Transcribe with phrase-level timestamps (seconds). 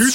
[0.00, 0.06] 今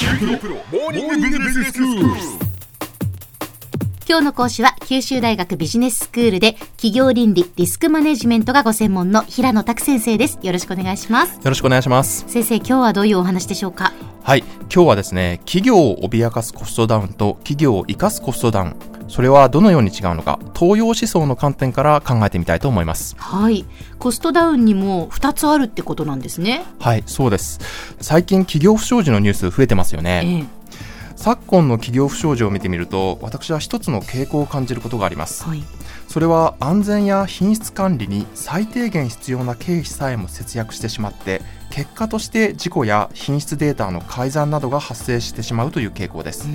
[4.19, 12.23] 日の講師は九州大学ビジネススクールで企業倫理リスクマネジメントがご専門の平野拓先生ですよろしくお願いしますよろしくお願いします。
[12.29, 13.91] 先生今日はどういうお話でしょうか？
[14.23, 14.43] はい。
[14.73, 18.75] 今日はですね、企業を脅かすコストダウンと企業を生かすコストダウン。
[19.13, 23.15] それはどのように違うのか、東洋思想の観点から考えてみたいと思います。
[23.19, 23.63] はい
[23.99, 27.59] コストダウンにも2つあるってことなんですねはい、そうです。
[28.01, 30.47] 最近企業不祥事のニュース増えてますよえね。
[30.49, 30.73] え
[31.15, 35.43] 昨今の企業不祥事を見てみると、私は一つの傾向を感じることがあります。
[35.43, 35.63] はい
[36.07, 46.47] それは安全や品質管理に最低限必要な経費さえも節約してしまって結果として事故や品質データの改ざんなどが発生してしまうという傾向です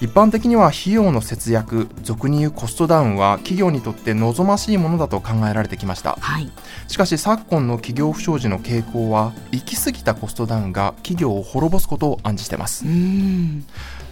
[0.00, 6.16] 一般的には費用の節約俗に言うコストダウンは企業にとって望ましいものだと考えられてきました。
[6.18, 6.50] はい。
[6.88, 12.84] しかし昨今の企業不祥事の傾向は行き過ぎたコストダウンが企業を滅ぼすことを暗示しています。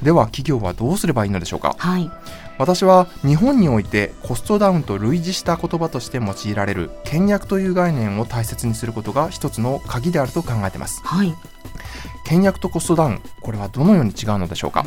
[0.03, 1.75] では企業はどうすればいいのでしょうか？
[1.79, 2.11] はい。
[2.59, 11.33] 私は日本においてコストダウンと類似した言葉として用いられる倹約という概念を大切にすることが一つの鍵であると考えていますはい
[12.27, 14.85] 倹約とコストダウンこれはどのように違うのでしょうか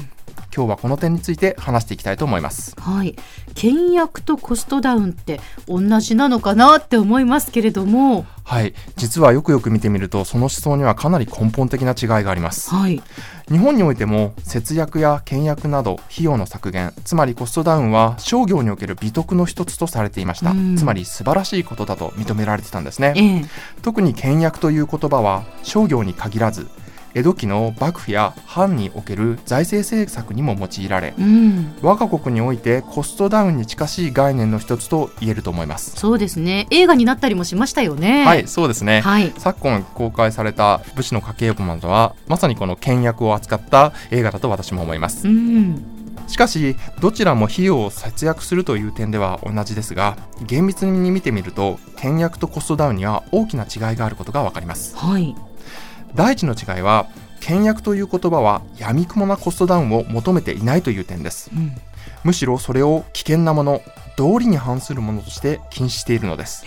[0.55, 2.75] 今日はこの点について話していきたいと思います。
[2.77, 3.15] はい。
[3.55, 8.25] 倹約とコストダウンって同じなのかなって思いますけれども。
[8.43, 8.73] はい。
[8.97, 12.69] 実はよくよく見てみるとその思想にはかなり根本的な違いがあります。
[12.69, 13.01] はい。
[13.49, 20.51] 日本においても節約や倹約など費用の削減つまりコストダウンは商業における美徳の一つとされていました。
[20.51, 20.75] うん。
[20.75, 23.13] つまり素晴らしいことだと認められてたんですね。
[23.15, 23.45] ええ。
[23.81, 26.67] 特に倹約という言葉は商業に限らず
[27.13, 31.73] 江戸期の幕府や藩における財政政策にも用いられうん。
[31.81, 35.95] 我が国においてコストダウンに近しい概念の一つと言えると思います。
[35.95, 36.67] そうですね。
[36.71, 38.25] 映画になったりもしましたよね。
[38.25, 39.33] はいそうですね、はい。
[39.37, 45.27] 昨今公開された武士の家計簿などはまさにこの倹約を扱った映画だと私も思います。
[45.27, 45.83] うん。
[46.27, 54.95] しかしどちらも費用を節約するという点では同じですが厳密に見てみると倹約とコストダウンには大きな違いがあることがわかります。
[54.97, 55.35] はい
[56.15, 57.07] 第一の違いは
[57.39, 61.49] 倹約という言葉は闇雲なコストダウンを求めていないという点です。
[61.53, 61.71] うん。
[62.23, 63.81] むしろそれを危険なもの
[64.15, 66.63] 道理に反するものとして禁止しているのです。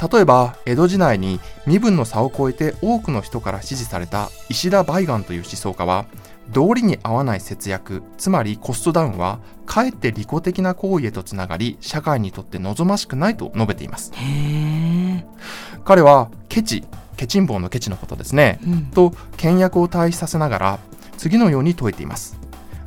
[0.00, 6.06] 例えば江戸時代に身分の差を超えて多くの人から支持された石田梅岩という思想家は
[6.50, 14.12] 道理に合わない節約つまりコストダウンはかえって利己的な行為へとつながり社会にとって望ましくないと述べています。
[15.84, 16.84] 彼はケチ
[17.18, 18.60] ケチン坊のケチのことですね。
[18.64, 18.84] うん。
[18.86, 20.78] と倹約を対比させながら
[21.18, 22.38] 次のように説いています。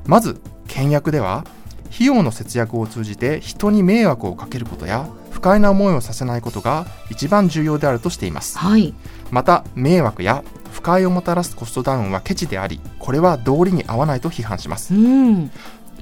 [0.08, 1.46] まず倹約では
[1.94, 8.58] 費用の節約を通じて人に迷惑をかけることや不快な思いをさせないことが一番重要であるとしています。
[8.58, 8.96] はい。
[9.30, 14.96] また迷惑や不快をもたらすコストダウンはケチでありこれは道理に合わないと批判します。
[14.96, 15.52] うん。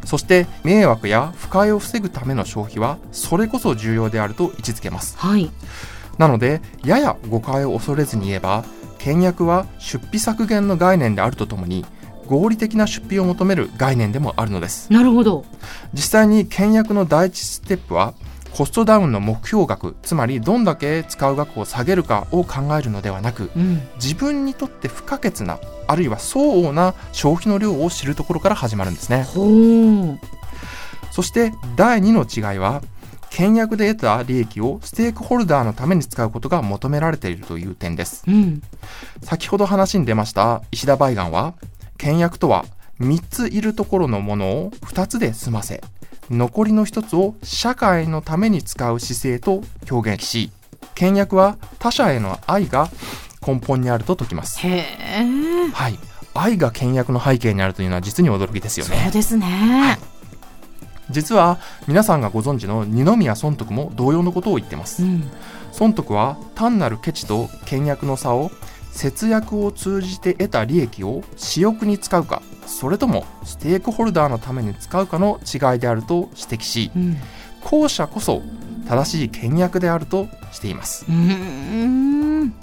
[0.06, 5.18] そして迷惑や不快を防ぐための消費はそれこそ重要であると位置づけます。
[5.18, 5.50] はい
[6.20, 8.64] なのでやや誤解を恐れずに言えば
[9.00, 11.86] 倹約は出費削減の概念であるとともに
[12.28, 14.94] 合理的な出費を求める概念でもあるのです。
[14.94, 15.46] なるほど。
[15.94, 18.14] 実際に倹約の第一ステップは
[18.52, 23.82] コストダウンの目標額つまりどんだけ使う額を下げるかを考えるのではなくうん。
[23.96, 29.26] 自分にとって不可欠なあるいは相応な消費の量を知るところから始まるんですね。
[31.12, 32.84] そして第2の違いは
[33.40, 38.26] 倹約で得た利益をステークホルダーのために使うことが求められているという点です。
[38.28, 38.62] うん。
[39.24, 41.54] 先ほど話に出ました石田梅岩は
[41.98, 42.66] 倹約とは
[43.00, 45.82] 3ついるところのものを2つで済ませ
[46.30, 50.52] 残りの1つを社会のために使う姿勢と表現し
[50.96, 52.90] 倹約は他者への愛が
[53.48, 54.60] 根本にあると説きます。
[54.60, 55.98] はい。
[56.34, 58.98] 愛が倹約の背景にあるというのは実に驚きですよね。
[59.04, 59.98] そうですね
[61.10, 65.04] 実は皆さんがご存知の二宮尊徳も同様のことを言ってます。
[65.04, 65.24] うん。
[65.72, 68.52] 尊徳は単なるケチと倹約の差を
[68.92, 77.18] 節約を通じて得た利益を私欲に使うかそれともステークホルダーのために使うかの違いであると指摘しうん。
[77.62, 78.42] 後者こそ
[78.88, 81.06] 正しい倹約であるとしています。
[81.08, 82.54] うん。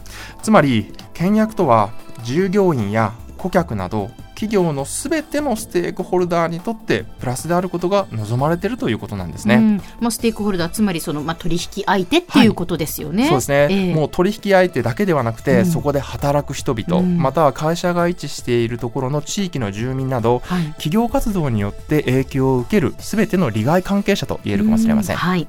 [0.42, 1.90] つまり倹約とは
[2.24, 9.54] 従業員や顧客など企業のすべてのステークホルダーにとってプラスであることが望まれているということなんですね。
[9.56, 9.76] うん。
[9.98, 13.28] まあ、ステークホルダーつまりその、まあ、取引相手っていうことですよね。
[13.28, 13.94] そうですね、ええ。
[13.94, 15.66] もう取引相手だけではなくて、うん。
[15.66, 17.18] そこで働く人々、うん。
[17.18, 20.66] または会社が位置しているところの地域の住民などはい。
[20.72, 25.48] 企業活動によって影響を受けるすべての利害関係者と言えるかもしれません、うはい。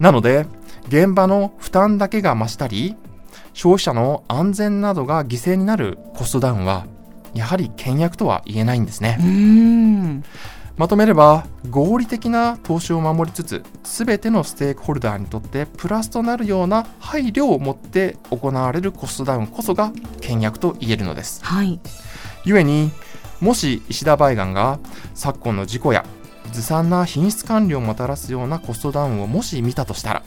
[0.00, 0.46] なので
[0.88, 2.96] 現場の負担だけが増したり
[3.54, 6.86] 消費者の安全などが犠牲になるコストダウンは
[7.34, 9.18] やはり倹約とは言えないんですね。
[9.20, 10.24] うん。
[10.76, 21.44] まとめれば合理的な投資を守りつつ全てのステークホルダーにとってプラスとなるような配慮を持って行われるコストダウンこそが倹約と言えるのです。
[21.44, 21.78] はい。
[22.44, 22.90] 故に
[23.40, 24.78] もし石田梅岩が
[25.14, 26.04] 昨今の事故や
[26.52, 30.22] ずさんな品質管理をもたらすようなコストダウンをもし見たとしたら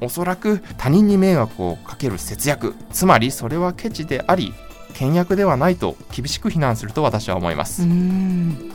[0.00, 4.54] おそらく他人に迷惑をかける節約つまりそれはケチであり
[4.98, 7.82] 倹約ではないと厳しく非難すると私は思います。
[7.82, 8.72] うん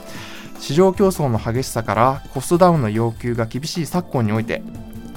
[0.59, 4.63] 市場競争の激しさからコストダウンの要求が厳しい昨今において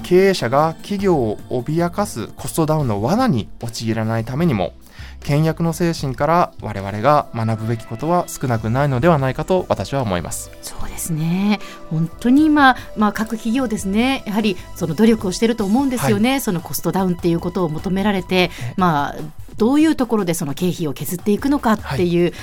[0.03, 4.73] 経営者が企業を脅かすコストダウンの罠に陥らないためにも
[5.21, 10.51] 倹約の精神から我々が学ぶべきことは少なくないのではないかと私は思います。
[10.61, 11.59] そうですね。
[11.89, 19.15] 本当に今、まあ、各企業ですねやはりその努力をしていると思うんですよね、そのコストダウンっていうことを求められて、まあ、
[19.57, 22.33] どういうところでその経費を削っていくのかっていう、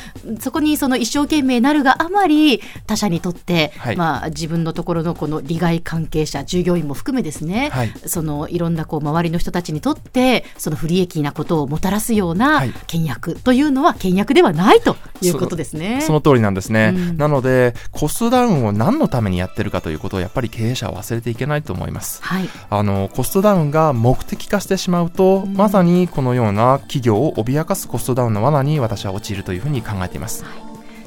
[0.41, 3.97] そこにその一生懸命なるがあまり他社にとって、はい。
[3.97, 7.93] まあ、自分のところのこの利害関係者従業員も含めですね、はい。
[8.07, 12.73] そのいろんなこう周りの人たちにとってその不利益なことをもたらすようなはい。
[12.87, 16.01] 倹約というのは倹約ではないということですね。
[16.03, 17.17] その通りなんですね、うん。
[17.17, 22.23] なのでコストダウンを何のためにやってるかということをやっぱり経営者は忘れていけないと思います。
[22.23, 22.49] はい。
[22.71, 25.55] あのコストダウンが目的化してしまうと、うん。
[25.55, 30.45] まさにこのような企業を脅かすコストダウンの罠に私は陥るというふうに考えています。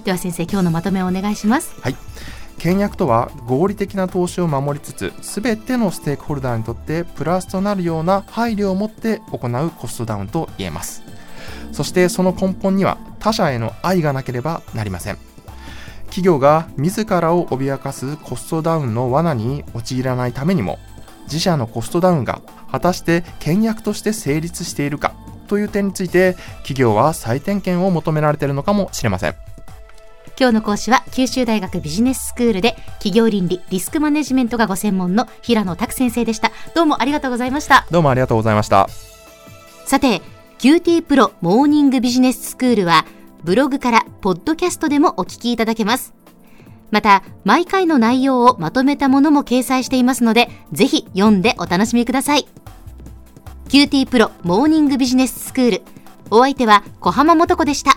[0.03, 1.75] では先生今日のまとめをお願いします。
[2.57, 11.03] 倹約とは合理的な投資を守りつつ全てのステークホルダーにとってプラスとなるような配慮を持って行うコストダウンと言えます。
[11.71, 15.17] そしてその根本には他者への愛がなければなりません。
[16.05, 20.79] 企業が自らを脅かすコストダウンの罠に陥らないためにも
[21.23, 22.41] 自社のコストダウンが
[22.71, 25.13] 果たして倹約として成立しているか
[25.47, 29.35] という点について企業は再点検を求められているのかもしれません。
[30.39, 36.51] 今日の講師は九州大学ビジネススクールで企業倫理リスクマネジメントがご専門の平野拓先生でした。
[36.75, 37.87] どうもありがとうございました。
[37.89, 38.87] どうもありがとうございました。
[39.85, 40.21] さて
[40.59, 43.05] QT プロモーニングビジネススクールは
[43.43, 46.13] ブログからポッドキャストでもお聞きいただけます。
[46.91, 52.47] また毎回の内容をまとめたものも掲載していますのでぜひ読んでお楽しみください
[53.69, 55.81] QTPRO モーニングビジネススクール。
[56.31, 57.96] お相手は小浜も子でした。